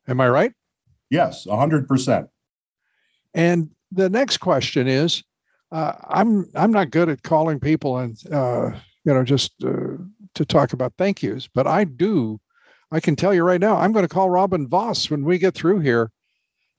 [0.07, 0.53] Am I right?
[1.09, 2.27] Yes, a hundred percent.
[3.33, 5.23] And the next question is,
[5.71, 8.71] uh, I'm I'm not good at calling people and uh,
[9.05, 9.97] you know just uh,
[10.35, 12.39] to talk about thank yous, but I do.
[12.91, 15.53] I can tell you right now, I'm going to call Robin Vos when we get
[15.53, 16.11] through here,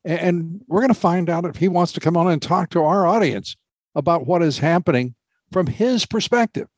[0.05, 2.83] and we're going to find out if he wants to come on and talk to
[2.83, 3.57] our audience
[3.95, 5.15] about what is happening
[5.53, 6.69] from his perspective.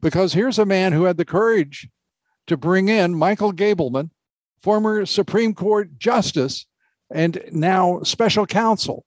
[0.00, 1.88] Because here's a man who had the courage
[2.48, 4.10] to bring in Michael Gableman,
[4.60, 6.66] former Supreme Court Justice
[7.10, 9.04] and now special counsel.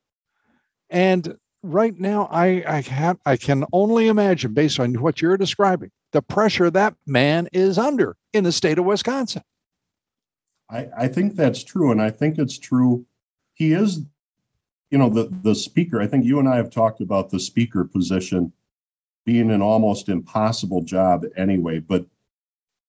[0.89, 1.35] And
[1.71, 6.21] right now, I, I, have, I can only imagine, based on what you're describing, the
[6.21, 9.43] pressure that man is under in the state of Wisconsin.
[10.69, 11.91] I, I think that's true.
[11.91, 13.05] And I think it's true.
[13.53, 14.01] He is
[14.95, 17.83] you know the the speaker i think you and i have talked about the speaker
[17.83, 18.51] position
[19.25, 22.05] being an almost impossible job anyway but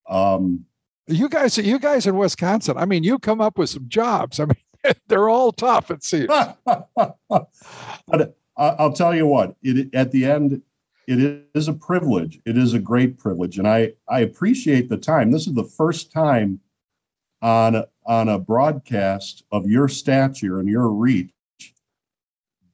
[0.09, 0.65] um
[1.07, 4.45] you guys you guys in wisconsin i mean you come up with some jobs i
[4.45, 6.29] mean they're all tough it seems
[6.67, 10.61] but i'll tell you what it at the end
[11.09, 15.31] it is a privilege it is a great privilege and i i appreciate the time
[15.31, 16.61] this is the first time
[17.43, 21.31] on on a broadcast of your stature and your reach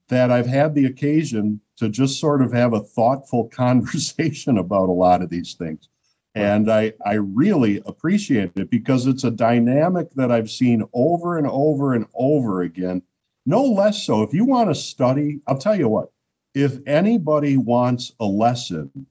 [0.08, 4.92] that I've had the occasion to just sort of have a thoughtful conversation about a
[4.92, 5.88] lot of these things.
[6.34, 11.46] And I, I really appreciate it because it's a dynamic that I've seen over and
[11.46, 13.02] over and over again.
[13.45, 14.22] No less so.
[14.22, 16.11] If you want to study, I'll tell you what,
[16.55, 19.07] if anybody wants a lesson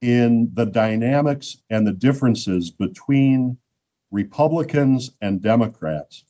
[0.00, 3.58] in the dynamics and the differences between
[4.10, 6.24] Republicans and Democrats,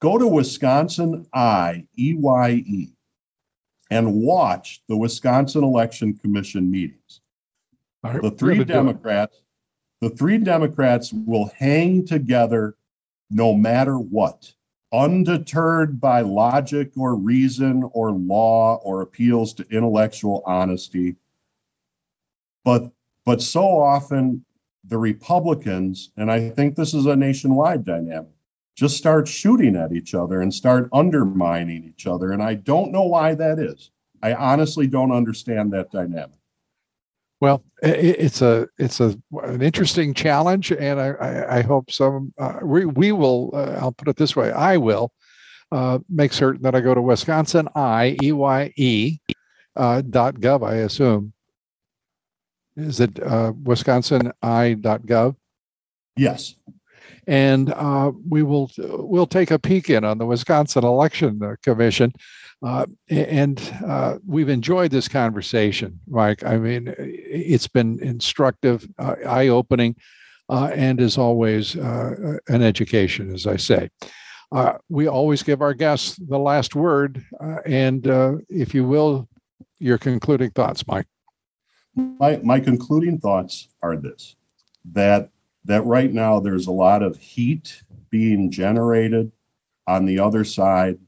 [0.00, 2.88] Go to Wisconsin I E Y E
[3.90, 7.20] and watch the Wisconsin Election Commission meetings.
[8.04, 9.42] Right, the three Democrats,
[10.00, 12.76] the three Democrats will hang together
[13.30, 14.52] no matter what,
[14.92, 21.16] undeterred by logic or reason or law or appeals to intellectual honesty.
[22.64, 22.90] But
[23.24, 24.44] but so often
[24.84, 28.32] the Republicans, and I think this is a nationwide dynamic,
[28.74, 32.32] just start shooting at each other and start undermining each other.
[32.32, 33.90] And I don't know why that is.
[34.22, 36.38] I honestly don't understand that dynamic.
[37.40, 42.58] Well, it's a it's a an interesting challenge, and I I, I hope some uh,
[42.62, 43.50] we we will.
[43.54, 45.12] Uh, I'll put it this way: I will
[45.70, 49.18] uh, make certain that I go to Wisconsin I E Y E
[49.78, 51.32] uh, .gov, I assume.
[52.76, 55.36] Is it uh, wisconsin.i.gov?
[56.16, 56.54] Yes.
[57.28, 62.14] And uh, we will we'll take a peek in on the Wisconsin Election Commission.
[62.62, 66.42] Uh, and uh, we've enjoyed this conversation, Mike.
[66.42, 69.94] I mean, it's been instructive, uh, eye opening,
[70.48, 73.90] uh, and as always, uh, an education, as I say.
[74.88, 77.22] We always give our guests the last word.
[77.66, 78.06] and
[78.48, 79.28] if you will,
[79.78, 81.06] your concluding thoughts, Mike.
[81.94, 84.34] My, my concluding thoughts are this
[84.92, 85.30] that
[85.64, 89.30] that right now there's a lot of heat being generated
[89.86, 90.98] on the other side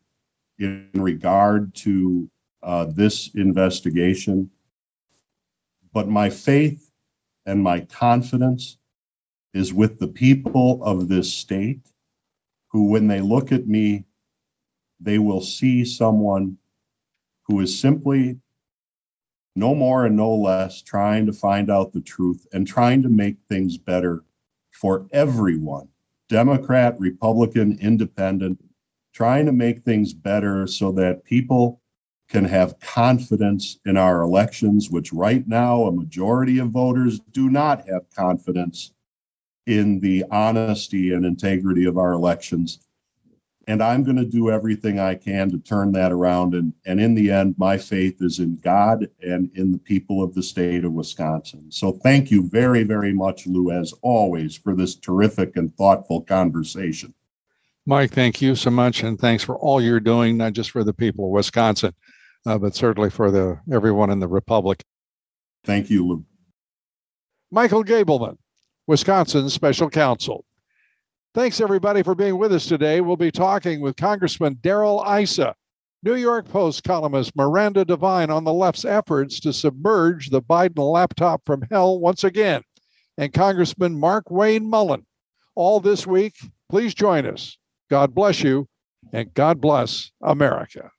[0.58, 2.30] in regard to
[2.62, 4.50] uh, this investigation.
[5.92, 6.90] But my faith
[7.46, 8.76] and my confidence
[9.54, 11.80] is with the people of this state
[12.68, 14.04] who, when they look at me,
[15.00, 16.56] they will see someone
[17.42, 18.38] who is simply
[19.56, 23.36] no more and no less trying to find out the truth and trying to make
[23.48, 24.22] things better
[24.80, 25.86] for everyone
[26.30, 28.58] Democrat, Republican, Independent,
[29.12, 31.82] trying to make things better so that people
[32.28, 37.86] can have confidence in our elections, which right now a majority of voters do not
[37.88, 38.92] have confidence
[39.66, 42.78] in the honesty and integrity of our elections
[43.70, 46.54] and I'm going to do everything I can to turn that around.
[46.54, 50.34] And, and in the end, my faith is in God and in the people of
[50.34, 51.70] the state of Wisconsin.
[51.70, 57.14] So thank you very, very much, Lou, as always, for this terrific and thoughtful conversation.
[57.86, 59.04] Mike, thank you so much.
[59.04, 61.94] And thanks for all you're doing, not just for the people of Wisconsin,
[62.46, 64.82] uh, but certainly for the everyone in the Republic.
[65.62, 66.24] Thank you, Lou.
[67.52, 68.36] Michael Gableman,
[68.88, 70.44] Wisconsin Special Counsel.
[71.32, 73.00] Thanks, everybody, for being with us today.
[73.00, 75.54] We'll be talking with Congressman Darrell Issa,
[76.02, 81.42] New York Post columnist Miranda Devine on the left's efforts to submerge the Biden laptop
[81.46, 82.62] from hell once again,
[83.16, 85.06] and Congressman Markwayne Mullin.
[85.54, 86.34] All this week,
[86.68, 87.56] please join us.
[87.90, 88.66] God bless you,
[89.12, 90.90] and God bless America.